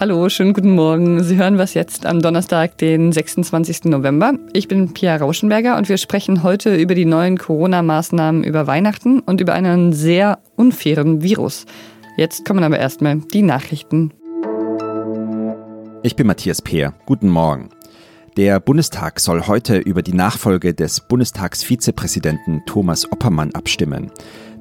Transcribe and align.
Hallo, 0.00 0.28
schönen 0.28 0.52
guten 0.52 0.76
Morgen. 0.76 1.24
Sie 1.24 1.36
hören 1.36 1.58
was 1.58 1.74
jetzt 1.74 2.06
am 2.06 2.22
Donnerstag, 2.22 2.78
den 2.78 3.10
26. 3.10 3.86
November. 3.86 4.34
Ich 4.52 4.68
bin 4.68 4.94
Pia 4.94 5.16
Rauschenberger 5.16 5.76
und 5.76 5.88
wir 5.88 5.96
sprechen 5.96 6.44
heute 6.44 6.76
über 6.76 6.94
die 6.94 7.04
neuen 7.04 7.36
Corona-Maßnahmen 7.36 8.44
über 8.44 8.68
Weihnachten 8.68 9.18
und 9.18 9.40
über 9.40 9.54
einen 9.54 9.92
sehr 9.92 10.38
unfairen 10.54 11.22
Virus. 11.22 11.66
Jetzt 12.16 12.44
kommen 12.44 12.62
aber 12.62 12.78
erstmal 12.78 13.16
die 13.16 13.42
Nachrichten. 13.42 14.12
Ich 16.04 16.14
bin 16.14 16.28
Matthias 16.28 16.62
Peer. 16.62 16.94
Guten 17.06 17.28
Morgen. 17.28 17.70
Der 18.38 18.60
Bundestag 18.60 19.18
soll 19.18 19.48
heute 19.48 19.78
über 19.78 20.00
die 20.00 20.12
Nachfolge 20.12 20.72
des 20.72 21.00
Bundestagsvizepräsidenten 21.00 22.62
Thomas 22.66 23.10
Oppermann 23.10 23.52
abstimmen. 23.52 24.12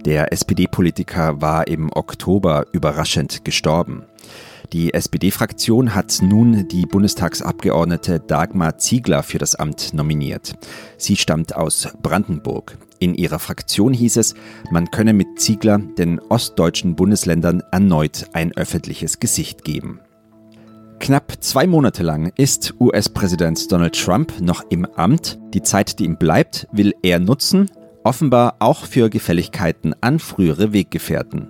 Der 0.04 0.34
SPD-Politiker 0.34 1.42
war 1.42 1.68
im 1.68 1.92
Oktober 1.93 2.65
überraschend 2.71 3.46
gestorben. 3.46 4.01
Die 4.74 4.96
SPD-Fraktion 4.96 5.93
hat 5.93 6.24
nun 6.24 6.68
die 6.70 6.87
Bundestagsabgeordnete 6.87 8.20
Dagmar 8.20 8.79
Ziegler 8.79 9.21
für 9.21 9.37
das 9.37 9.54
Amt 9.54 9.93
nominiert. 9.93 10.56
Sie 10.98 11.15
stammt 11.15 11.56
aus 11.56 11.87
Brandenburg. 12.01 12.79
In 12.98 13.14
ihrer 13.14 13.37
Fraktion 13.37 13.93
hieß 13.93 14.18
es, 14.18 14.34
man 14.71 14.89
könne 14.89 15.14
mit 15.14 15.39
Ziegler 15.39 15.78
den 15.78 16.20
ostdeutschen 16.20 16.96
Bundesländern 16.96 17.62
erneut 17.71 18.25
ein 18.34 18.57
öffentliches 18.57 19.20
Gesicht 19.20 19.64
geben. 19.64 20.00
Knapp 21.00 21.33
zwei 21.39 21.68
Monate 21.68 22.04
lang 22.04 22.32
ist 22.37 22.74
US-Präsident 22.79 23.71
Donald 23.71 23.93
Trump 23.93 24.42
noch 24.42 24.64
im 24.69 24.86
Amt. 24.86 25.39
Die 25.54 25.61
Zeit, 25.61 26.00
die 26.00 26.06
ihm 26.06 26.18
bleibt, 26.18 26.68
will 26.71 26.93
er 27.01 27.20
nutzen, 27.20 27.70
offenbar 28.04 28.56
auch 28.60 28.86
für 28.86 29.10
Gefälligkeiten 29.10 29.93
an 30.01 30.20
frühere 30.20 30.73
Weggefährten. 30.73 31.47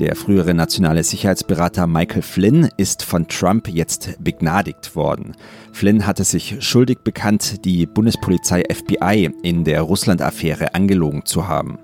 Der 0.00 0.16
frühere 0.16 0.52
nationale 0.52 1.04
Sicherheitsberater 1.04 1.86
Michael 1.86 2.22
Flynn 2.22 2.68
ist 2.76 3.02
von 3.02 3.28
Trump 3.28 3.68
jetzt 3.68 4.16
begnadigt 4.22 4.96
worden. 4.96 5.32
Flynn 5.72 6.06
hatte 6.06 6.24
sich 6.24 6.56
schuldig 6.60 6.98
bekannt, 7.04 7.64
die 7.64 7.86
Bundespolizei 7.86 8.64
FBI 8.70 9.30
in 9.42 9.64
der 9.64 9.82
Russland-Affäre 9.82 10.74
angelogen 10.74 11.24
zu 11.24 11.46
haben. 11.46 11.78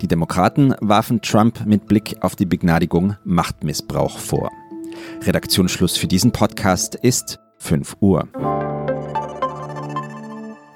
Die 0.00 0.08
Demokraten 0.08 0.74
warfen 0.80 1.22
Trump 1.22 1.66
mit 1.66 1.86
Blick 1.86 2.16
auf 2.20 2.36
die 2.36 2.46
Begnadigung 2.46 3.16
Machtmissbrauch 3.24 4.18
vor. 4.18 4.50
Redaktionsschluss 5.22 5.96
für 5.96 6.06
diesen 6.06 6.32
Podcast 6.32 6.94
ist 6.94 7.38
5 7.58 7.96
Uhr. 8.00 8.28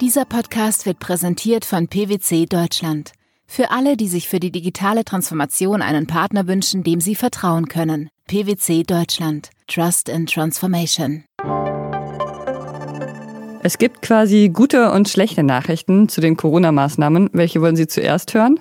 Dieser 0.01 0.25
Podcast 0.25 0.85
wird 0.85 0.99
präsentiert 0.99 1.65
von 1.65 1.87
PwC 1.87 2.45
Deutschland. 2.45 3.13
Für 3.47 3.71
alle, 3.71 3.97
die 3.97 4.07
sich 4.07 4.27
für 4.27 4.39
die 4.39 4.51
digitale 4.51 5.05
Transformation 5.05 5.81
einen 5.81 6.07
Partner 6.07 6.47
wünschen, 6.47 6.83
dem 6.83 6.99
sie 6.99 7.15
vertrauen 7.15 7.67
können. 7.67 8.09
PwC 8.27 8.83
Deutschland. 8.83 9.49
Trust 9.67 10.09
in 10.09 10.25
Transformation. 10.25 11.23
Es 13.65 13.77
gibt 13.77 14.01
quasi 14.01 14.49
gute 14.49 14.91
und 14.91 15.07
schlechte 15.07 15.41
Nachrichten 15.41 16.09
zu 16.09 16.19
den 16.19 16.35
Corona-Maßnahmen. 16.35 17.29
Welche 17.31 17.61
wollen 17.61 17.77
Sie 17.77 17.87
zuerst 17.87 18.33
hören? 18.33 18.59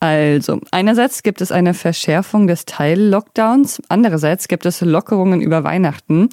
Also, 0.00 0.60
einerseits 0.70 1.24
gibt 1.24 1.40
es 1.40 1.50
eine 1.50 1.74
Verschärfung 1.74 2.46
des 2.46 2.66
Teil-Lockdowns, 2.66 3.82
andererseits 3.88 4.46
gibt 4.46 4.64
es 4.64 4.80
Lockerungen 4.80 5.40
über 5.40 5.64
Weihnachten. 5.64 6.28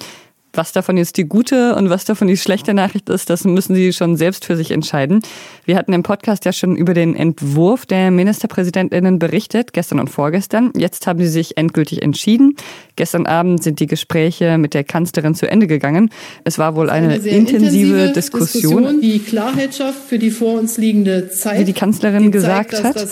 Was 0.56 0.72
davon 0.72 0.96
jetzt 0.96 1.18
die 1.18 1.24
gute 1.24 1.74
und 1.74 1.90
was 1.90 2.06
davon 2.06 2.28
die 2.28 2.36
schlechte 2.38 2.72
Nachricht 2.72 3.10
ist, 3.10 3.28
das 3.28 3.44
müssen 3.44 3.74
Sie 3.74 3.92
schon 3.92 4.16
selbst 4.16 4.46
für 4.46 4.56
sich 4.56 4.70
entscheiden. 4.70 5.20
Wir 5.66 5.76
hatten 5.76 5.92
im 5.92 6.02
Podcast 6.02 6.46
ja 6.46 6.52
schon 6.52 6.76
über 6.76 6.94
den 6.94 7.14
Entwurf 7.14 7.84
der 7.84 8.10
Ministerpräsidentinnen 8.10 9.18
berichtet, 9.18 9.74
gestern 9.74 10.00
und 10.00 10.08
vorgestern. 10.08 10.72
Jetzt 10.74 11.06
haben 11.06 11.18
Sie 11.18 11.28
sich 11.28 11.58
endgültig 11.58 12.00
entschieden. 12.00 12.56
Gestern 12.96 13.26
Abend 13.26 13.62
sind 13.62 13.80
die 13.80 13.86
Gespräche 13.86 14.56
mit 14.56 14.72
der 14.72 14.82
Kanzlerin 14.82 15.34
zu 15.34 15.46
Ende 15.46 15.66
gegangen. 15.66 16.08
Es 16.44 16.58
war 16.58 16.74
wohl 16.74 16.88
eine, 16.88 17.08
eine 17.08 17.16
intensive, 17.16 17.56
intensive 17.56 18.12
Diskussion. 18.14 18.82
Diskussion. 18.84 19.00
Die 19.02 19.18
Klarheit 19.18 19.74
schafft 19.74 20.08
für 20.08 20.18
die 20.18 20.30
vor 20.30 20.58
uns 20.58 20.78
liegende 20.78 21.28
Zeit. 21.28 21.60
Wie 21.60 21.64
die 21.64 21.74
Kanzlerin 21.74 22.22
die 22.22 22.30
gesagt 22.30 22.72
zeigt, 22.72 22.96
hat. 22.96 23.08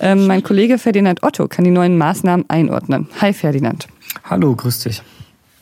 Ähm, 0.00 0.26
mein 0.26 0.42
Kollege 0.42 0.78
Ferdinand 0.78 1.22
Otto 1.22 1.46
kann 1.46 1.64
die 1.64 1.70
neuen 1.70 1.96
Maßnahmen 1.96 2.50
einordnen. 2.50 3.08
Hi 3.20 3.32
Ferdinand. 3.32 3.86
Hallo, 4.24 4.56
grüß 4.56 4.80
dich. 4.80 5.00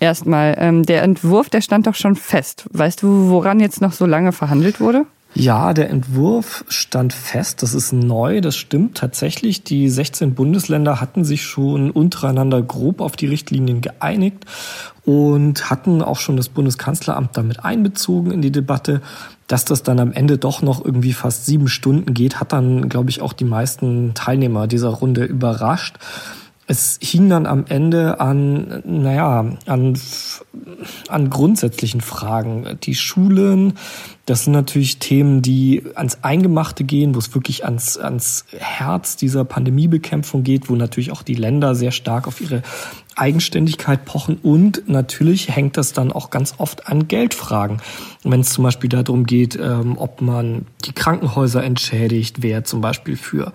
Erstmal, 0.01 0.57
ähm, 0.59 0.85
der 0.85 1.03
Entwurf, 1.03 1.49
der 1.49 1.61
stand 1.61 1.87
doch 1.87 1.95
schon 1.95 2.17
fest. 2.17 2.67
Weißt 2.71 3.03
du, 3.03 3.31
woran 3.31 3.61
jetzt 3.61 3.81
noch 3.81 3.93
so 3.93 4.07
lange 4.07 4.33
verhandelt 4.33 4.81
wurde? 4.81 5.07
Ja, 5.39 5.75
der 5.75 5.91
Entwurf 5.91 6.65
stand 6.69 7.13
fest. 7.13 7.63
Das 7.63 7.75
ist 7.75 7.93
neu, 7.93 8.41
das 8.41 8.57
stimmt 8.57 8.97
tatsächlich. 8.97 9.63
Die 9.63 9.91
16 9.91 10.35
Bundesländer 10.35 10.99
hatten 10.99 11.25
sich 11.25 11.43
schon 11.45 11.91
untereinander 11.91 12.63
grob 12.63 13.03
auf 13.03 13.17
die 13.17 13.27
Richtlinien 13.27 13.83
geeinigt 13.83 14.47
und 15.05 15.69
hatten 15.69 16.01
auch 16.01 16.19
schon 16.19 16.39
das 16.39 16.49
Bundeskanzleramt 16.49 17.37
damit 17.37 17.63
einbezogen 17.67 18.31
in 18.31 18.41
die 18.41 18.51
Debatte. 18.51 19.03
Dass 19.47 19.67
das 19.67 19.83
dann 19.83 20.01
am 20.01 20.13
Ende 20.13 20.39
doch 20.39 20.63
noch 20.63 20.83
irgendwie 20.83 21.13
fast 21.13 21.45
sieben 21.45 21.69
Stunden 21.69 22.15
geht, 22.15 22.41
hat 22.41 22.55
dann, 22.55 22.89
glaube 22.89 23.11
ich, 23.11 23.21
auch 23.21 23.35
die 23.35 23.45
meisten 23.45 24.15
Teilnehmer 24.15 24.67
dieser 24.67 24.89
Runde 24.89 25.25
überrascht 25.25 25.99
es 26.67 26.99
hing 27.01 27.29
dann 27.29 27.47
am 27.47 27.65
Ende 27.69 28.21
an, 28.21 28.83
naja, 28.85 29.57
an, 29.67 29.99
an 31.09 31.31
grundsätzlichen 31.31 32.01
Fragen. 32.01 32.79
Die 32.83 32.95
Schulen, 32.95 33.75
das 34.27 34.43
sind 34.43 34.53
natürlich 34.53 34.99
Themen, 34.99 35.41
die 35.41 35.85
ans 35.95 36.19
Eingemachte 36.23 36.83
gehen, 36.83 37.15
wo 37.15 37.21
es 37.21 37.33
wirklich 37.35 37.65
ans, 37.65 37.97
ans 37.97 38.45
Herz 38.59 39.17
dieser 39.17 39.45
Pandemiebekämpfung 39.45 40.43
geht, 40.43 40.69
wo 40.69 40.75
natürlich 40.75 41.13
auch 41.13 41.23
die 41.23 41.35
Länder 41.35 41.77
sehr 41.77 41.93
stark 41.93 42.27
auf 42.27 42.41
ihre 42.41 42.63
Eigenständigkeit 43.15 44.05
pochen 44.05 44.37
und 44.43 44.89
natürlich 44.89 45.49
hängt 45.49 45.77
das 45.77 45.93
dann 45.93 46.11
auch 46.11 46.31
ganz 46.31 46.55
oft 46.59 46.89
an 46.89 47.07
Geldfragen. 47.07 47.81
Wenn 48.25 48.41
es 48.41 48.51
zum 48.51 48.65
Beispiel 48.65 48.91
darum 48.91 49.25
geht, 49.25 49.57
ähm, 49.57 49.97
ob 49.97 50.21
man 50.21 50.67
die 50.85 50.93
Krankenhäuser 50.93 51.63
entschädigt, 51.63 52.43
wer 52.43 52.65
zum 52.65 52.81
Beispiel 52.81 53.17
für 53.17 53.53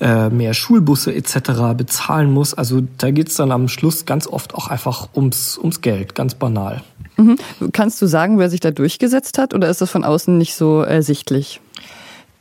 äh, 0.00 0.28
mehr 0.30 0.52
Schulbusse 0.52 1.14
etc. 1.14 1.76
bezahlen 1.76 2.32
muss. 2.32 2.54
Also 2.54 2.82
da 2.98 3.12
geht 3.12 3.28
es 3.28 3.36
dann 3.36 3.52
am 3.52 3.68
Schluss 3.68 4.04
ganz 4.04 4.26
oft 4.26 4.54
auch 4.54 4.66
einfach 4.66 5.10
ums, 5.14 5.56
ums 5.56 5.80
Geld, 5.80 6.16
ganz 6.16 6.34
banal. 6.34 6.82
Mhm. 7.18 7.36
Kannst 7.72 8.00
du 8.00 8.06
sagen, 8.06 8.38
wer 8.38 8.48
sich 8.48 8.60
da 8.60 8.70
durchgesetzt 8.70 9.38
hat 9.38 9.52
oder 9.52 9.68
ist 9.68 9.80
das 9.80 9.90
von 9.90 10.04
außen 10.04 10.38
nicht 10.38 10.54
so 10.54 10.80
ersichtlich? 10.80 11.60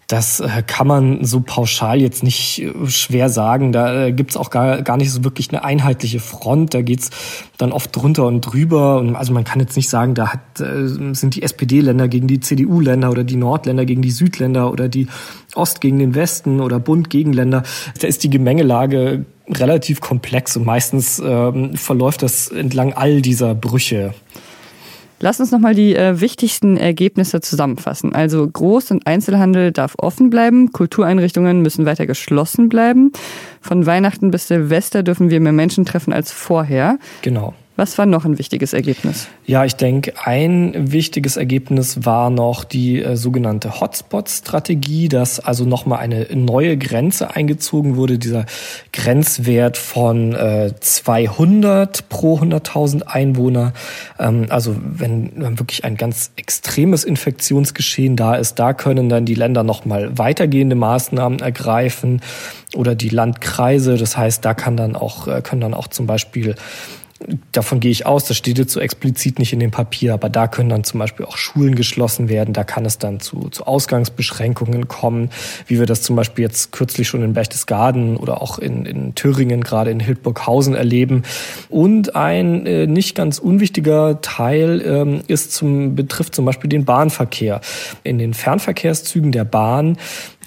Das 0.08 0.40
äh, 0.40 0.64
kann 0.66 0.88
man 0.88 1.26
so 1.26 1.42
pauschal 1.42 2.00
jetzt 2.00 2.24
nicht 2.24 2.62
äh, 2.62 2.88
schwer 2.88 3.30
sagen. 3.30 3.74
Da 3.74 4.06
äh, 4.06 4.14
gibt's 4.14 4.38
auch 4.38 4.50
gar, 4.50 4.82
gar 4.82 4.96
nicht 4.96 5.12
so 5.12 5.26
wirklich 5.26 5.50
eine 5.50 5.66
einheitliche 5.66 6.22
Front. 6.22 6.74
Da 6.74 6.82
geht's 6.82 7.10
dann 7.58 7.74
oft 7.74 7.94
drunter 7.94 8.26
und 8.26 8.40
drüber. 8.40 9.00
Und 9.00 9.18
also 9.18 9.34
man 9.34 9.44
kann 9.44 9.60
jetzt 9.60 9.76
nicht 9.76 9.90
sagen, 9.90 10.16
da 10.16 10.32
hat, 10.32 10.40
sind 10.58 11.36
die 11.36 11.44
SPD-Länder 11.44 12.08
gegen 12.08 12.28
die 12.28 12.40
CDU-Länder 12.40 13.12
oder 13.12 13.26
die 13.26 13.36
Nordländer 13.36 13.86
gegen 13.86 14.02
die 14.02 14.12
Südländer 14.12 14.72
oder 14.72 14.88
die 14.88 15.08
Ost 15.56 15.82
gegen 15.82 16.00
den 16.00 16.16
Westen 16.16 16.62
oder 16.62 16.80
Bund 16.80 17.10
gegen 17.10 17.34
Länder. 17.34 17.64
Da 18.00 18.08
ist 18.08 18.24
die 18.24 18.30
Gemengelage 18.30 19.26
relativ 19.50 20.02
komplex 20.02 20.56
und 20.58 20.66
meistens 20.66 21.20
ähm, 21.24 21.76
verläuft 21.76 22.22
das 22.22 22.48
entlang 22.48 22.94
all 22.94 23.22
dieser 23.22 23.56
Brüche. 23.56 24.14
Lass 25.20 25.40
uns 25.40 25.52
nochmal 25.52 25.74
die 25.74 25.96
äh, 25.96 26.22
wichtigsten 26.22 26.78
Ergebnisse 26.78 27.42
zusammenfassen. 27.42 28.14
Also 28.14 28.44
Groß- 28.44 28.92
und 28.92 29.08
Einzelhandel 29.08 29.72
darf 29.72 29.96
offen 29.98 30.30
bleiben, 30.30 30.72
Kultureinrichtungen 30.72 31.62
müssen 31.62 31.86
weiter 31.86 32.06
geschlossen 32.06 32.70
bleiben. 32.70 33.12
Von 33.60 33.86
Weihnachten 33.86 34.30
bis 34.30 34.48
Silvester 34.48 35.02
dürfen 35.02 35.30
wir 35.30 35.40
mehr 35.40 35.54
Menschen 35.54 35.86
treffen 35.86 36.14
als 36.14 36.32
vorher. 36.32 37.00
Genau. 37.24 37.54
Was 37.78 38.00
war 38.00 38.08
noch 38.08 38.26
ein 38.26 38.40
wichtiges 38.40 38.74
Ergebnis? 38.74 39.28
Ja, 39.46 39.64
ich 39.64 39.76
denke, 39.76 40.14
ein 40.26 40.92
wichtiges 40.92 41.38
Ergebnis 41.38 42.06
war 42.06 42.32
noch 42.32 42.64
die 42.64 43.04
äh, 43.04 43.16
sogenannte 43.16 43.80
Hotspot-Strategie, 43.80 45.10
dass 45.10 45.40
also 45.40 45.64
nochmal 45.64 46.00
eine 46.00 46.26
neue 46.34 46.76
Grenze 46.76 47.36
eingezogen 47.36 47.96
wurde, 47.96 48.18
dieser 48.18 48.48
Grenzwert 48.94 49.78
von 49.78 50.34
äh, 50.34 50.74
200 50.80 52.10
pro 52.10 52.40
100.000 52.40 53.04
Einwohner. 53.04 53.74
Ähm, 54.18 54.48
also 54.50 54.76
wenn, 54.82 55.34
wenn 55.36 55.60
wirklich 55.60 55.86
ein 55.86 55.98
ganz 55.98 56.32
extremes 56.36 57.04
Infektionsgeschehen 57.04 58.16
da 58.16 58.34
ist, 58.34 58.56
da 58.56 58.74
können 58.74 59.08
dann 59.08 59.26
die 59.26 59.36
Länder 59.36 59.62
nochmal 59.62 60.18
weitergehende 60.18 60.76
Maßnahmen 60.76 61.42
ergreifen 61.42 62.22
oder 62.74 62.96
die 62.96 63.10
Landkreise. 63.10 63.98
Das 63.98 64.18
heißt, 64.18 64.44
da 64.44 64.56
kann 64.56 64.78
dann 64.78 64.96
auch, 64.96 65.28
äh, 65.28 65.44
können 65.44 65.62
dann 65.62 65.76
auch 65.76 65.90
zum 65.90 66.08
Beispiel 66.08 66.56
Davon 67.52 67.80
gehe 67.80 67.90
ich 67.90 68.06
aus, 68.06 68.26
das 68.26 68.38
steht 68.38 68.60
jetzt 68.60 68.74
so 68.74 68.80
explizit 68.80 69.40
nicht 69.40 69.52
in 69.52 69.60
dem 69.60 69.72
Papier, 69.72 70.14
aber 70.14 70.30
da 70.30 70.48
können 70.48 70.70
dann 70.70 70.84
zum 70.84 71.00
Beispiel 71.00 71.26
auch 71.26 71.38
Schulen 71.38 71.76
geschlossen 71.76 72.30
werden, 72.30 72.54
da 72.54 72.64
kann 72.64 72.86
es 72.86 73.00
dann 73.00 73.20
zu, 73.20 73.50
zu 73.50 73.66
Ausgangsbeschränkungen 73.66 74.88
kommen, 74.88 75.32
wie 75.66 75.80
wir 75.80 75.88
das 75.88 76.04
zum 76.04 76.16
Beispiel 76.16 76.44
jetzt 76.44 76.72
kürzlich 76.72 77.08
schon 77.08 77.24
in 77.24 77.34
Berchtesgaden 77.34 78.18
oder 78.18 78.42
auch 78.42 78.60
in, 78.60 78.86
in 78.86 79.16
Thüringen, 79.16 79.62
gerade 79.62 79.90
in 79.90 80.00
Hildburghausen 80.00 80.76
erleben. 80.76 81.24
Und 81.70 82.16
ein 82.16 82.68
äh, 82.68 82.86
nicht 82.86 83.16
ganz 83.16 83.40
unwichtiger 83.40 84.22
Teil 84.22 84.82
ähm, 84.86 85.22
ist 85.28 85.54
zum, 85.54 85.96
betrifft 85.96 86.36
zum 86.36 86.46
Beispiel 86.46 86.70
den 86.70 86.86
Bahnverkehr. 86.86 87.62
In 88.04 88.20
den 88.20 88.36
Fernverkehrszügen 88.36 89.32
der 89.32 89.46
Bahn 89.46 89.98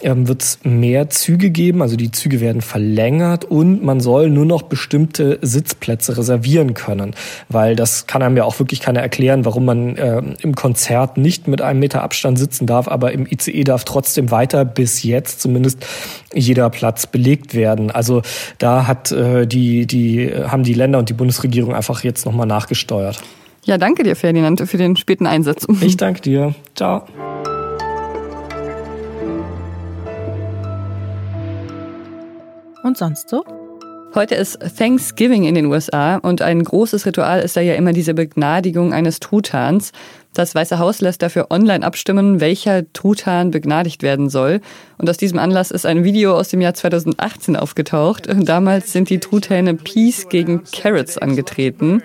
ähm, 0.02 0.28
wird 0.28 0.42
es 0.42 0.58
mehr 0.62 1.10
Züge 1.10 1.50
geben, 1.50 1.82
also 1.82 1.96
die 1.96 2.10
Züge 2.10 2.40
werden 2.40 2.62
verlängert 2.62 3.44
und 3.44 3.82
man 3.82 4.00
soll 4.00 4.30
nur 4.30 4.44
noch 4.44 4.62
bestimmte 4.62 5.38
Sitzplätze 5.42 6.16
reservieren 6.16 6.74
können, 6.74 7.14
weil 7.48 7.76
das 7.76 8.06
kann 8.06 8.22
einem 8.22 8.36
ja 8.36 8.44
auch 8.44 8.58
wirklich 8.58 8.80
keiner 8.80 9.00
erklären, 9.00 9.44
warum 9.44 9.64
man 9.64 9.96
äh, 9.96 10.22
im 10.42 10.54
Konzert 10.54 11.16
nicht 11.16 11.48
mit 11.48 11.62
einem 11.62 11.80
Meter 11.80 12.02
Abstand 12.02 12.38
sitzen 12.38 12.66
darf, 12.66 12.88
aber 12.88 13.12
im 13.12 13.26
ICE 13.26 13.64
darf 13.64 13.84
trotzdem 13.84 14.30
weiter 14.30 14.64
bis 14.64 15.02
jetzt 15.02 15.40
zumindest 15.40 15.86
jeder 16.32 16.70
Platz 16.70 17.06
belegt 17.06 17.54
werden. 17.54 17.90
Also 17.90 18.22
da 18.58 18.86
hat 18.86 19.12
äh, 19.12 19.46
die 19.46 19.86
die 19.86 20.30
haben 20.34 20.62
die 20.62 20.74
Länder 20.74 20.98
und 20.98 21.08
die 21.08 21.14
Bundesregierung 21.14 21.74
einfach 21.74 22.04
jetzt 22.04 22.26
nochmal 22.26 22.46
nachgesteuert. 22.46 23.20
Ja, 23.64 23.78
danke 23.78 24.02
dir, 24.02 24.16
Ferdinand, 24.16 24.62
für 24.66 24.78
den 24.78 24.96
späten 24.96 25.26
Einsatz. 25.26 25.66
Ich 25.80 25.96
danke 25.96 26.22
dir. 26.22 26.54
Ciao. 26.74 27.04
Und 32.82 32.96
sonst 32.96 33.28
so? 33.28 33.44
Heute 34.14 34.34
ist 34.34 34.58
Thanksgiving 34.76 35.44
in 35.44 35.54
den 35.54 35.66
USA 35.66 36.16
und 36.16 36.42
ein 36.42 36.64
großes 36.64 37.06
Ritual 37.06 37.40
ist 37.42 37.56
da 37.56 37.60
ja 37.60 37.74
immer 37.74 37.92
diese 37.92 38.12
Begnadigung 38.12 38.92
eines 38.92 39.20
Truthahns. 39.20 39.92
Das 40.34 40.52
Weiße 40.54 40.80
Haus 40.80 41.00
lässt 41.00 41.22
dafür 41.22 41.46
online 41.50 41.86
abstimmen, 41.86 42.40
welcher 42.40 42.92
Truthahn 42.92 43.52
begnadigt 43.52 44.02
werden 44.02 44.28
soll. 44.28 44.60
Und 44.98 45.08
aus 45.08 45.16
diesem 45.16 45.38
Anlass 45.38 45.70
ist 45.70 45.86
ein 45.86 46.02
Video 46.02 46.36
aus 46.36 46.48
dem 46.48 46.60
Jahr 46.60 46.74
2018 46.74 47.54
aufgetaucht. 47.54 48.26
Damals 48.28 48.92
sind 48.92 49.10
die 49.10 49.20
Truthähne 49.20 49.74
Peace 49.74 50.28
gegen 50.28 50.64
Carrots 50.72 51.16
angetreten. 51.16 52.02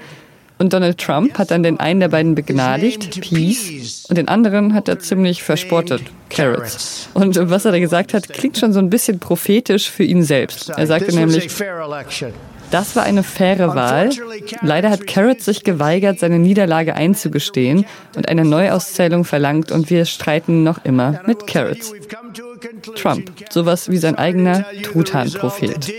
Und 0.58 0.72
Donald 0.72 0.98
Trump 0.98 1.38
hat 1.38 1.52
dann 1.52 1.64
den 1.64 1.80
einen 1.80 2.00
der 2.00 2.08
beiden 2.10 2.34
begnadigt, 2.34 3.22
Peace, 3.22 4.06
und 4.08 4.18
den 4.18 4.28
anderen 4.28 4.74
hat 4.74 4.88
er 4.88 5.00
ziemlich 5.00 5.44
verspottet, 5.44 6.02
Carrots. 6.30 7.10
Und 7.14 7.38
was 7.50 7.66
er 7.66 7.72
da 7.72 7.80
gesagt 7.80 8.14
hat, 8.14 8.30
klingt 8.30 8.58
schon 8.58 8.72
so 8.72 8.80
ein 8.80 8.90
bisschen 8.90 9.20
prophetisch 9.20 9.90
für 9.90 10.04
ihn 10.04 10.24
selbst. 10.24 10.70
Er 10.70 10.88
sagte 10.88 11.14
nämlich, 11.14 11.50
das 12.72 12.96
war 12.96 13.04
eine 13.04 13.24
faire 13.24 13.76
Wahl. 13.76 14.10
Leider 14.62 14.90
hat 14.90 15.08
Carrots 15.08 15.46
sich 15.46 15.64
geweigert, 15.64 16.20
seine 16.20 16.40
Niederlage 16.40 16.96
einzugestehen 16.96 17.86
und 18.16 18.28
eine 18.28 18.44
Neuauszählung 18.44 19.24
verlangt 19.24 19.72
und 19.72 19.90
wir 19.90 20.06
streiten 20.06 20.64
noch 20.64 20.84
immer 20.84 21.22
mit 21.26 21.48
Carrots. 21.48 21.94
Trump, 22.96 23.32
sowas 23.50 23.90
wie 23.90 23.98
sein 23.98 24.16
eigener 24.16 24.66
Truthahn-Prophet. 24.84 25.94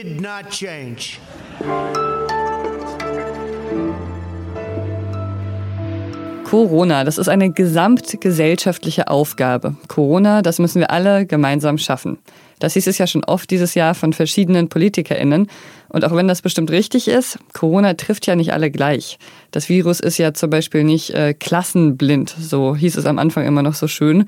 Corona, 6.56 7.04
das 7.04 7.18
ist 7.18 7.28
eine 7.28 7.52
gesamtgesellschaftliche 7.52 9.08
Aufgabe. 9.08 9.76
Corona, 9.88 10.40
das 10.40 10.58
müssen 10.58 10.80
wir 10.80 10.90
alle 10.90 11.26
gemeinsam 11.26 11.76
schaffen. 11.76 12.16
Das 12.60 12.72
hieß 12.72 12.86
es 12.86 12.96
ja 12.96 13.06
schon 13.06 13.24
oft 13.24 13.50
dieses 13.50 13.74
Jahr 13.74 13.94
von 13.94 14.14
verschiedenen 14.14 14.70
PolitikerInnen. 14.70 15.48
Und 15.90 16.04
auch 16.06 16.16
wenn 16.16 16.28
das 16.28 16.40
bestimmt 16.40 16.70
richtig 16.70 17.08
ist, 17.08 17.38
Corona 17.52 17.92
trifft 17.92 18.26
ja 18.26 18.36
nicht 18.36 18.54
alle 18.54 18.70
gleich. 18.70 19.18
Das 19.50 19.68
Virus 19.68 20.00
ist 20.00 20.16
ja 20.16 20.32
zum 20.32 20.48
Beispiel 20.48 20.82
nicht 20.82 21.10
äh, 21.10 21.34
klassenblind, 21.34 22.34
so 22.40 22.74
hieß 22.74 22.96
es 22.96 23.04
am 23.04 23.18
Anfang 23.18 23.44
immer 23.44 23.60
noch 23.60 23.74
so 23.74 23.86
schön. 23.86 24.24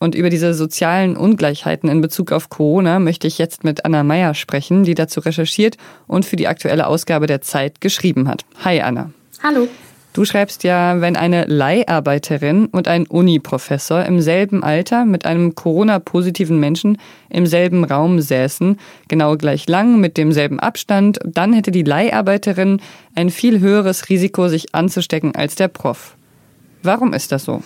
Und 0.00 0.16
über 0.16 0.28
diese 0.28 0.54
sozialen 0.54 1.16
Ungleichheiten 1.16 1.88
in 1.88 2.00
Bezug 2.00 2.32
auf 2.32 2.48
Corona 2.48 2.98
möchte 2.98 3.28
ich 3.28 3.38
jetzt 3.38 3.62
mit 3.62 3.84
Anna 3.84 4.02
Meyer 4.02 4.34
sprechen, 4.34 4.82
die 4.82 4.96
dazu 4.96 5.20
recherchiert 5.20 5.76
und 6.08 6.24
für 6.24 6.34
die 6.34 6.48
aktuelle 6.48 6.88
Ausgabe 6.88 7.28
der 7.28 7.42
Zeit 7.42 7.80
geschrieben 7.80 8.26
hat. 8.26 8.44
Hi 8.64 8.80
Anna. 8.80 9.12
Hallo. 9.44 9.68
Du 10.12 10.24
schreibst 10.24 10.64
ja, 10.64 11.00
wenn 11.00 11.14
eine 11.14 11.44
Leiharbeiterin 11.44 12.66
und 12.66 12.88
ein 12.88 13.06
Uni-Professor 13.06 14.04
im 14.04 14.20
selben 14.20 14.64
Alter 14.64 15.04
mit 15.04 15.24
einem 15.24 15.54
Corona-positiven 15.54 16.58
Menschen 16.58 16.98
im 17.28 17.46
selben 17.46 17.84
Raum 17.84 18.20
säßen, 18.20 18.76
genau 19.06 19.36
gleich 19.36 19.68
lang, 19.68 20.00
mit 20.00 20.16
demselben 20.16 20.58
Abstand, 20.58 21.20
dann 21.24 21.52
hätte 21.52 21.70
die 21.70 21.84
Leiharbeiterin 21.84 22.80
ein 23.14 23.30
viel 23.30 23.60
höheres 23.60 24.08
Risiko, 24.08 24.48
sich 24.48 24.74
anzustecken 24.74 25.36
als 25.36 25.54
der 25.54 25.68
Prof. 25.68 26.16
Warum 26.82 27.12
ist 27.12 27.30
das 27.30 27.44
so? 27.44 27.62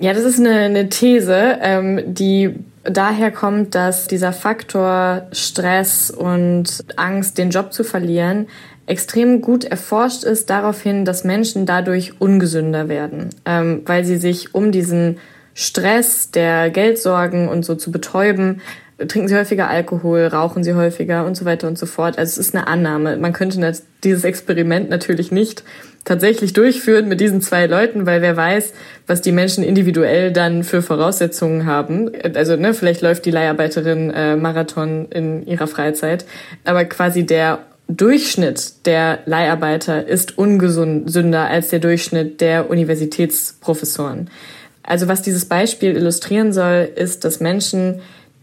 Ja, 0.00 0.14
das 0.14 0.24
ist 0.24 0.40
eine, 0.40 0.60
eine 0.60 0.88
These, 0.88 1.58
ähm, 1.60 2.00
die 2.06 2.54
daher 2.84 3.30
kommt, 3.30 3.74
dass 3.74 4.08
dieser 4.08 4.32
Faktor 4.32 5.26
Stress 5.32 6.10
und 6.10 6.84
Angst, 6.96 7.38
den 7.38 7.50
Job 7.50 7.72
zu 7.72 7.84
verlieren, 7.84 8.46
extrem 8.86 9.40
gut 9.40 9.64
erforscht 9.64 10.24
ist 10.24 10.50
darauf 10.50 10.80
hin, 10.80 11.04
dass 11.04 11.24
Menschen 11.24 11.66
dadurch 11.66 12.20
ungesünder 12.20 12.88
werden, 12.88 13.30
ähm, 13.44 13.82
weil 13.86 14.04
sie 14.04 14.16
sich 14.16 14.54
um 14.54 14.72
diesen 14.72 15.18
Stress 15.54 16.30
der 16.30 16.70
Geldsorgen 16.70 17.48
und 17.48 17.64
so 17.64 17.74
zu 17.76 17.92
betäuben, 17.92 18.60
trinken 18.98 19.28
sie 19.28 19.36
häufiger 19.36 19.68
Alkohol, 19.68 20.26
rauchen 20.26 20.62
sie 20.62 20.74
häufiger 20.74 21.26
und 21.26 21.36
so 21.36 21.44
weiter 21.44 21.66
und 21.66 21.78
so 21.78 21.86
fort. 21.86 22.18
Also 22.18 22.40
es 22.40 22.48
ist 22.48 22.54
eine 22.54 22.66
Annahme. 22.66 23.16
Man 23.16 23.32
könnte 23.32 23.72
dieses 24.04 24.24
Experiment 24.24 24.88
natürlich 24.88 25.32
nicht 25.32 25.64
tatsächlich 26.04 26.52
durchführen 26.52 27.08
mit 27.08 27.20
diesen 27.20 27.40
zwei 27.40 27.66
Leuten, 27.66 28.06
weil 28.06 28.20
wer 28.22 28.36
weiß, 28.36 28.72
was 29.06 29.20
die 29.20 29.32
Menschen 29.32 29.64
individuell 29.64 30.32
dann 30.32 30.62
für 30.62 30.82
Voraussetzungen 30.82 31.66
haben. 31.66 32.10
Also 32.34 32.56
ne, 32.56 32.74
vielleicht 32.74 33.00
läuft 33.00 33.24
die 33.24 33.30
Leiharbeiterin 33.30 34.10
äh, 34.10 34.36
Marathon 34.36 35.06
in 35.10 35.46
ihrer 35.46 35.66
Freizeit, 35.66 36.24
aber 36.64 36.84
quasi 36.84 37.24
der 37.24 37.60
Durchschnitt 37.88 38.86
der 38.86 39.20
Leiharbeiter 39.26 40.06
ist 40.06 40.38
ungesünder 40.38 41.48
als 41.48 41.68
der 41.68 41.80
Durchschnitt 41.80 42.40
der 42.40 42.70
Universitätsprofessoren. 42.70 44.30
Also 44.82 45.08
was 45.08 45.22
dieses 45.22 45.46
Beispiel 45.46 45.96
illustrieren 45.96 46.52
soll, 46.52 46.88
ist, 46.94 47.24
dass 47.24 47.40
Menschen, 47.40 48.00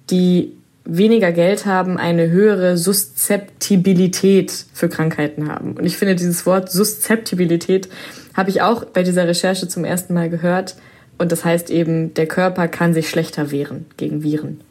die 0.10 0.54
weniger 0.86 1.32
Geld 1.32 1.66
haben, 1.66 1.98
eine 1.98 2.30
höhere 2.30 2.78
Suszeptibilität 2.78 4.66
für 4.74 4.90
Krankheiten 4.90 5.48
haben. 5.48 5.74
Und 5.74 5.86
ich 5.86 5.98
finde, 5.98 6.16
dieses 6.16 6.46
Wort 6.46 6.72
Suszeptibilität 6.72 7.90
habe 8.34 8.50
ich 8.50 8.62
auch 8.62 8.86
bei 8.86 9.04
dieser 9.04 9.28
Recherche 9.28 9.68
zum 9.68 9.86
ersten 9.86 10.14
Mal 10.14 10.30
gehört. 10.30 10.76
Und 11.18 11.32
das 11.32 11.46
heißt 11.46 11.70
eben, 11.70 12.14
der 12.16 12.28
Körper 12.28 12.68
kann 12.68 12.94
sich 12.94 13.10
schlechter 13.10 13.52
wehren 13.52 13.86
gegen 13.98 14.24
Viren. 14.24 14.62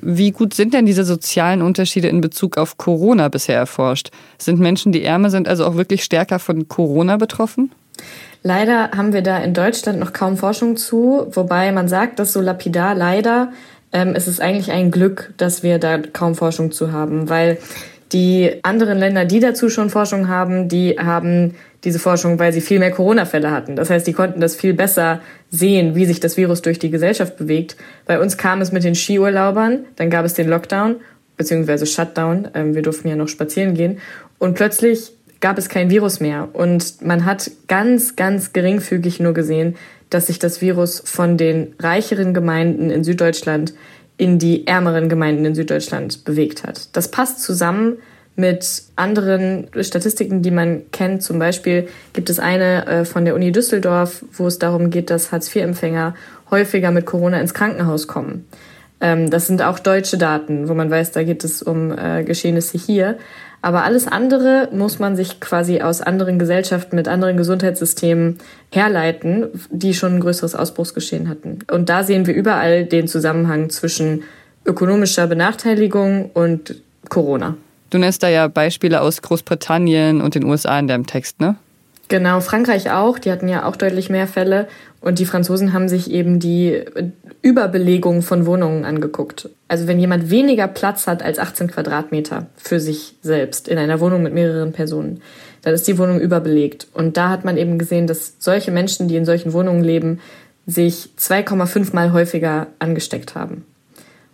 Wie 0.00 0.32
gut 0.32 0.54
sind 0.54 0.74
denn 0.74 0.86
diese 0.86 1.04
sozialen 1.04 1.62
Unterschiede 1.62 2.08
in 2.08 2.20
Bezug 2.20 2.58
auf 2.58 2.76
Corona 2.76 3.28
bisher 3.28 3.56
erforscht? 3.56 4.10
Sind 4.38 4.60
Menschen, 4.60 4.92
die 4.92 5.04
ärmer 5.04 5.30
sind, 5.30 5.48
also 5.48 5.64
auch 5.66 5.76
wirklich 5.76 6.04
stärker 6.04 6.38
von 6.38 6.68
Corona 6.68 7.16
betroffen? 7.16 7.70
Leider 8.42 8.90
haben 8.90 9.12
wir 9.12 9.22
da 9.22 9.38
in 9.38 9.54
Deutschland 9.54 9.98
noch 10.00 10.12
kaum 10.12 10.36
Forschung 10.36 10.76
zu, 10.76 11.26
wobei 11.30 11.72
man 11.72 11.88
sagt, 11.88 12.18
dass 12.18 12.32
so 12.32 12.40
lapidar 12.40 12.94
leider 12.94 13.52
ähm, 13.94 14.14
es 14.16 14.26
ist 14.26 14.40
eigentlich 14.40 14.72
ein 14.72 14.90
Glück, 14.90 15.32
dass 15.36 15.62
wir 15.62 15.78
da 15.78 15.98
kaum 15.98 16.34
Forschung 16.34 16.72
zu 16.72 16.92
haben, 16.92 17.30
weil 17.30 17.58
die 18.14 18.60
anderen 18.62 18.98
Länder, 18.98 19.24
die 19.24 19.40
dazu 19.40 19.68
schon 19.68 19.90
Forschung 19.90 20.28
haben, 20.28 20.68
die 20.68 20.96
haben 20.98 21.56
diese 21.82 21.98
Forschung, 21.98 22.38
weil 22.38 22.52
sie 22.52 22.60
viel 22.60 22.78
mehr 22.78 22.92
Corona-Fälle 22.92 23.50
hatten. 23.50 23.74
Das 23.74 23.90
heißt, 23.90 24.06
die 24.06 24.12
konnten 24.12 24.40
das 24.40 24.54
viel 24.54 24.72
besser 24.72 25.20
sehen, 25.50 25.96
wie 25.96 26.06
sich 26.06 26.20
das 26.20 26.36
Virus 26.36 26.62
durch 26.62 26.78
die 26.78 26.90
Gesellschaft 26.90 27.36
bewegt. 27.36 27.76
Bei 28.06 28.20
uns 28.20 28.38
kam 28.38 28.60
es 28.60 28.70
mit 28.70 28.84
den 28.84 28.94
Skiurlaubern, 28.94 29.84
dann 29.96 30.10
gab 30.10 30.24
es 30.24 30.34
den 30.34 30.48
Lockdown 30.48 30.96
beziehungsweise 31.36 31.86
Shutdown. 31.86 32.48
Ähm, 32.54 32.74
wir 32.76 32.82
durften 32.82 33.08
ja 33.08 33.16
noch 33.16 33.28
spazieren 33.28 33.74
gehen 33.74 33.98
und 34.38 34.54
plötzlich 34.54 35.10
gab 35.40 35.58
es 35.58 35.68
kein 35.68 35.90
Virus 35.90 36.20
mehr 36.20 36.48
und 36.52 37.02
man 37.02 37.24
hat 37.24 37.50
ganz, 37.66 38.16
ganz 38.16 38.52
geringfügig 38.52 39.18
nur 39.18 39.34
gesehen, 39.34 39.74
dass 40.08 40.28
sich 40.28 40.38
das 40.38 40.60
Virus 40.60 41.02
von 41.04 41.36
den 41.36 41.74
reicheren 41.80 42.32
Gemeinden 42.32 42.90
in 42.90 43.02
Süddeutschland 43.02 43.74
in 44.16 44.38
die 44.38 44.66
ärmeren 44.68 45.08
Gemeinden 45.08 45.44
in 45.44 45.54
Süddeutschland 45.56 46.24
bewegt 46.24 46.62
hat. 46.64 46.96
Das 46.96 47.10
passt 47.10 47.42
zusammen 47.42 47.96
mit 48.36 48.82
anderen 48.96 49.68
Statistiken, 49.80 50.42
die 50.42 50.50
man 50.50 50.82
kennt. 50.90 51.22
Zum 51.22 51.38
Beispiel 51.38 51.88
gibt 52.12 52.30
es 52.30 52.38
eine 52.38 52.86
äh, 52.86 53.04
von 53.04 53.24
der 53.24 53.34
Uni 53.34 53.52
Düsseldorf, 53.52 54.24
wo 54.32 54.46
es 54.46 54.58
darum 54.58 54.90
geht, 54.90 55.10
dass 55.10 55.30
Hartz-IV-Empfänger 55.30 56.14
häufiger 56.50 56.90
mit 56.90 57.06
Corona 57.06 57.40
ins 57.40 57.54
Krankenhaus 57.54 58.08
kommen. 58.08 58.46
Ähm, 59.00 59.30
das 59.30 59.46
sind 59.46 59.62
auch 59.62 59.78
deutsche 59.78 60.18
Daten, 60.18 60.68
wo 60.68 60.74
man 60.74 60.90
weiß, 60.90 61.12
da 61.12 61.22
geht 61.22 61.44
es 61.44 61.62
um 61.62 61.96
äh, 61.96 62.24
Geschehnisse 62.24 62.78
hier. 62.78 63.18
Aber 63.62 63.84
alles 63.84 64.06
andere 64.06 64.68
muss 64.72 64.98
man 64.98 65.16
sich 65.16 65.40
quasi 65.40 65.80
aus 65.80 66.02
anderen 66.02 66.38
Gesellschaften 66.38 66.96
mit 66.96 67.08
anderen 67.08 67.38
Gesundheitssystemen 67.38 68.38
herleiten, 68.70 69.46
die 69.70 69.94
schon 69.94 70.16
ein 70.16 70.20
größeres 70.20 70.54
Ausbruchsgeschehen 70.54 71.30
hatten. 71.30 71.60
Und 71.70 71.88
da 71.88 72.02
sehen 72.02 72.26
wir 72.26 72.34
überall 72.34 72.84
den 72.84 73.08
Zusammenhang 73.08 73.70
zwischen 73.70 74.24
ökonomischer 74.66 75.26
Benachteiligung 75.26 76.30
und 76.34 76.74
Corona. 77.08 77.56
Du 77.94 78.00
nennst 78.00 78.24
da 78.24 78.28
ja 78.28 78.48
Beispiele 78.48 79.00
aus 79.00 79.22
Großbritannien 79.22 80.20
und 80.20 80.34
den 80.34 80.42
USA 80.42 80.76
in 80.80 80.88
deinem 80.88 81.06
Text, 81.06 81.40
ne? 81.40 81.54
Genau, 82.08 82.40
Frankreich 82.40 82.90
auch. 82.90 83.20
Die 83.20 83.30
hatten 83.30 83.46
ja 83.46 83.66
auch 83.66 83.76
deutlich 83.76 84.10
mehr 84.10 84.26
Fälle. 84.26 84.66
Und 85.00 85.20
die 85.20 85.24
Franzosen 85.24 85.72
haben 85.72 85.88
sich 85.88 86.10
eben 86.10 86.40
die 86.40 86.82
Überbelegung 87.40 88.22
von 88.22 88.46
Wohnungen 88.46 88.84
angeguckt. 88.84 89.48
Also 89.68 89.86
wenn 89.86 90.00
jemand 90.00 90.28
weniger 90.28 90.66
Platz 90.66 91.06
hat 91.06 91.22
als 91.22 91.38
18 91.38 91.70
Quadratmeter 91.70 92.46
für 92.56 92.80
sich 92.80 93.14
selbst 93.22 93.68
in 93.68 93.78
einer 93.78 94.00
Wohnung 94.00 94.24
mit 94.24 94.34
mehreren 94.34 94.72
Personen, 94.72 95.22
dann 95.62 95.72
ist 95.72 95.86
die 95.86 95.96
Wohnung 95.96 96.18
überbelegt. 96.18 96.88
Und 96.94 97.16
da 97.16 97.28
hat 97.28 97.44
man 97.44 97.56
eben 97.56 97.78
gesehen, 97.78 98.08
dass 98.08 98.34
solche 98.40 98.72
Menschen, 98.72 99.06
die 99.06 99.14
in 99.14 99.24
solchen 99.24 99.52
Wohnungen 99.52 99.84
leben, 99.84 100.18
sich 100.66 101.10
2,5 101.16 101.94
mal 101.94 102.12
häufiger 102.12 102.66
angesteckt 102.80 103.36
haben. 103.36 103.64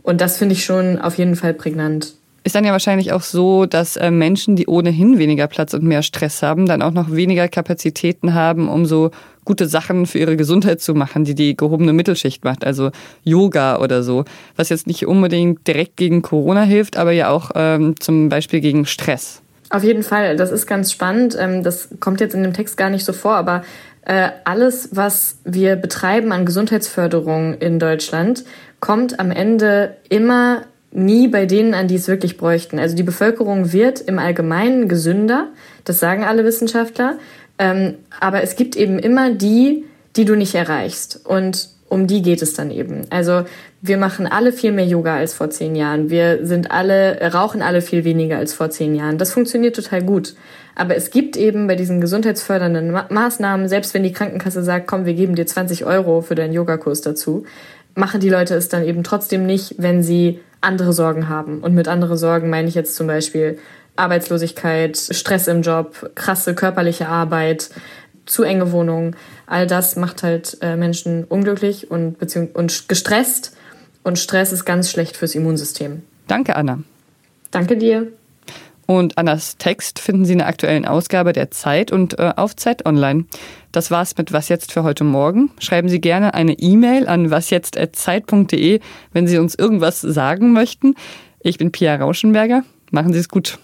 Und 0.03 0.23
das 0.23 0.39
finde 0.39 0.55
ich 0.55 0.65
schon 0.65 0.99
auf 0.99 1.19
jeden 1.19 1.37
Fall 1.37 1.53
prägnant. 1.53 2.15
Ist 2.51 2.57
dann 2.57 2.65
ja 2.65 2.73
wahrscheinlich 2.73 3.13
auch 3.13 3.23
so, 3.23 3.65
dass 3.65 3.97
äh, 3.97 4.11
Menschen, 4.11 4.57
die 4.57 4.67
ohnehin 4.67 5.19
weniger 5.21 5.47
Platz 5.47 5.73
und 5.73 5.85
mehr 5.85 6.03
Stress 6.03 6.43
haben, 6.43 6.67
dann 6.67 6.83
auch 6.83 6.91
noch 6.91 7.13
weniger 7.13 7.47
Kapazitäten 7.47 8.35
haben, 8.35 8.69
um 8.69 8.87
so 8.87 9.13
gute 9.45 9.69
Sachen 9.69 10.05
für 10.05 10.19
ihre 10.19 10.37
Gesundheit 10.37 10.81
zu 10.81 10.95
machen, 10.95 11.23
die 11.23 11.37
die 11.37 11.57
gehobene 11.57 11.93
Mittelschicht 11.93 12.43
macht, 12.43 12.67
also 12.67 12.91
Yoga 13.23 13.79
oder 13.79 14.03
so, 14.03 14.25
was 14.57 14.69
jetzt 14.69 14.89
nicht 14.89 15.07
unbedingt 15.07 15.65
direkt 15.69 15.97
gegen 15.97 16.23
Corona 16.23 16.63
hilft, 16.63 16.97
aber 16.97 17.13
ja 17.13 17.29
auch 17.29 17.53
ähm, 17.55 17.95
zum 18.01 18.29
Beispiel 18.29 18.59
gegen 18.59 18.85
Stress. 18.85 19.43
Auf 19.69 19.85
jeden 19.85 20.03
Fall, 20.03 20.35
das 20.35 20.51
ist 20.51 20.67
ganz 20.67 20.91
spannend. 20.91 21.37
Ähm, 21.39 21.63
das 21.63 21.91
kommt 22.01 22.21
jetzt 22.21 22.35
in 22.35 22.43
dem 22.43 22.53
Text 22.53 22.77
gar 22.77 22.91
nicht 22.91 23.05
so 23.05 23.13
vor, 23.13 23.37
aber 23.37 23.63
äh, 24.05 24.31
alles, 24.43 24.89
was 24.91 25.39
wir 25.45 25.77
betreiben 25.77 26.33
an 26.33 26.47
Gesundheitsförderung 26.47 27.55
in 27.59 27.79
Deutschland, 27.79 28.43
kommt 28.81 29.21
am 29.21 29.31
Ende 29.31 29.95
immer 30.09 30.63
nie 30.93 31.29
bei 31.29 31.47
denen 31.47 31.75
an, 31.75 31.89
die 31.89 31.95
es 31.95 32.09
wirklich 32.09 32.37
bräuchten. 32.37 32.79
Also 32.79 32.97
die 32.97 33.03
Bevölkerung 33.03 33.73
wird 33.73 34.01
im 34.01 34.19
Allgemeinen 34.19 34.89
gesünder, 34.89 35.49
das 35.85 36.01
sagen 36.01 36.25
alle 36.25 36.45
Wissenschaftler, 36.45 37.19
ähm, 37.59 37.95
aber 38.19 38.43
es 38.43 38.57
gibt 38.57 38.77
eben 38.77 38.99
immer 38.99 39.31
die, 39.31 39.85
die 40.17 40.25
du 40.25 40.35
nicht 40.35 40.55
erreichst. 40.55 41.21
Und 41.25 41.69
um 41.89 42.07
die 42.07 42.23
geht 42.23 42.41
es 42.41 42.55
dann 42.55 42.71
eben. 42.71 43.03
Also 43.11 43.45
wir 43.83 43.99
machen 43.99 44.27
alle 44.27 44.53
viel 44.53 44.73
mehr 44.73 44.87
Yoga 44.87 45.17
als 45.17 45.35
vor 45.35 45.51
zehn 45.51 45.75
Jahren. 45.75 46.09
Wir 46.09 46.47
sind 46.47 46.71
alle, 46.71 47.33
rauchen 47.33 47.63
alle 47.63 47.83
viel 47.83 48.05
weniger 48.05 48.39
als 48.39 48.55
vor 48.55 48.71
zehn 48.71 48.95
Jahren. 48.95 49.19
Das 49.19 49.33
funktioniert 49.33 49.77
total 49.77 50.03
gut. 50.03 50.35
Aber 50.77 50.95
es 50.95 51.11
gibt 51.11 51.37
eben 51.37 51.67
bei 51.67 51.75
diesen 51.75 52.01
gesundheitsfördernden 52.01 52.93
Ma 52.93 53.07
Maßnahmen, 53.11 53.69
selbst 53.69 53.93
wenn 53.93 54.05
die 54.05 54.13
Krankenkasse 54.13 54.63
sagt, 54.63 54.87
komm, 54.87 55.05
wir 55.05 55.15
geben 55.15 55.35
dir 55.35 55.47
20 55.47 55.85
Euro 55.85 56.21
für 56.21 56.37
deinen 56.37 56.53
Yogakurs 56.53 57.01
dazu, 57.01 57.45
machen 57.95 58.21
die 58.21 58.31
Leute 58.31 58.55
es 58.55 58.69
dann 58.69 58.85
eben 58.85 59.03
trotzdem 59.03 59.45
nicht, 59.45 59.75
wenn 59.79 60.03
sie 60.03 60.41
andere 60.61 60.93
Sorgen 60.93 61.29
haben. 61.29 61.61
Und 61.61 61.75
mit 61.75 61.89
andere 61.89 62.17
Sorgen 62.17 62.51
meine 62.51 62.69
ich 62.69 62.75
jetzt 62.75 62.95
zum 62.95 63.07
Beispiel 63.07 63.59
Arbeitslosigkeit, 63.97 64.97
Stress 64.97 65.49
im 65.49 65.63
Job, 65.63 66.11
krasse 66.15 66.55
körperliche 66.55 67.09
Arbeit, 67.09 67.71
zu 68.27 68.43
enge 68.45 68.73
Wohnungen. 68.73 69.17
All 69.47 69.67
das 69.67 69.97
macht 69.97 70.23
halt 70.23 70.59
äh, 70.61 70.77
Menschen 70.77 71.25
unglücklich 71.25 71.91
und, 71.91 72.17
und 72.55 72.89
gestresst. 72.89 73.57
Und 74.03 74.19
Stress 74.19 74.53
ist 74.53 74.65
ganz 74.65 74.91
schlecht 74.91 75.17
fürs 75.17 75.35
Immunsystem. 75.35 76.03
Danke, 76.27 76.57
Anna. 76.57 76.79
Danke 77.51 77.77
dir. 77.77 78.07
Und 78.91 79.19
Annas 79.19 79.57
Text 79.57 80.01
finden 80.01 80.25
Sie 80.25 80.33
in 80.33 80.39
der 80.39 80.49
aktuellen 80.49 80.85
Ausgabe 80.85 81.33
der 81.33 81.53
Zeit 81.53 81.93
und 81.93 82.19
äh, 82.19 82.33
auf 82.35 82.57
Zeit 82.57 82.87
Online. 82.87 83.25
Das 83.71 83.93
war's 83.93 84.19
mit 84.19 84.33
Was 84.33 84.49
jetzt 84.49 84.73
für 84.73 84.83
heute 84.83 85.05
Morgen. 85.05 85.53
Schreiben 85.61 85.89
Sie 85.89 86.01
gerne 86.01 86.35
eine 86.35 86.55
E-Mail 86.55 87.07
an 87.07 87.31
wasjetzt.zeit.de, 87.31 88.81
wenn 89.13 89.29
Sie 89.29 89.39
uns 89.39 89.55
irgendwas 89.55 90.01
sagen 90.01 90.53
möchten. 90.53 90.97
Ich 91.39 91.57
bin 91.57 91.71
Pia 91.71 91.95
Rauschenberger. 91.95 92.65
Machen 92.91 93.13
Sie 93.13 93.21
es 93.21 93.29
gut. 93.29 93.61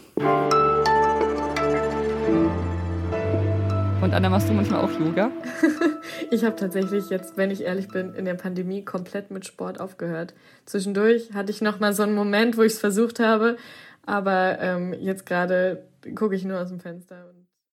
Und 4.06 4.14
Anna, 4.14 4.28
machst 4.28 4.48
du 4.48 4.52
manchmal 4.52 4.82
auch 4.82 5.00
Yoga? 5.00 5.32
ich 6.30 6.44
habe 6.44 6.54
tatsächlich 6.54 7.10
jetzt, 7.10 7.36
wenn 7.36 7.50
ich 7.50 7.62
ehrlich 7.62 7.88
bin, 7.88 8.14
in 8.14 8.26
der 8.26 8.34
Pandemie 8.34 8.84
komplett 8.84 9.32
mit 9.32 9.44
Sport 9.44 9.80
aufgehört. 9.80 10.34
Zwischendurch 10.66 11.30
hatte 11.34 11.50
ich 11.50 11.62
noch 11.62 11.80
mal 11.80 11.92
so 11.92 12.04
einen 12.04 12.14
Moment, 12.14 12.56
wo 12.56 12.62
ich 12.62 12.74
es 12.74 12.78
versucht 12.78 13.18
habe, 13.18 13.56
aber 14.06 14.58
ähm, 14.60 14.94
jetzt 14.94 15.26
gerade 15.26 15.86
gucke 16.14 16.34
ich 16.36 16.44
nur 16.44 16.60
aus 16.60 16.68
dem 16.68 16.80
Fenster. 16.80 17.35